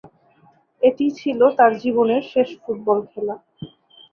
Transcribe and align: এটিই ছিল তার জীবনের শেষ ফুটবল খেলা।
এটিই 0.81 1.11
ছিল 1.19 1.39
তার 1.57 1.71
জীবনের 1.83 2.21
শেষ 2.31 2.49
ফুটবল 2.61 2.99
খেলা। 3.11 3.35